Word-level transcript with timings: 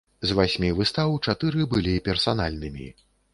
З 0.29 0.35
васьмі 0.37 0.69
выстаў 0.79 1.13
чатыры 1.27 1.67
былі 1.75 1.93
персанальнымі. 2.09 2.89